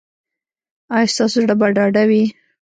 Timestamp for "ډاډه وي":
1.75-2.23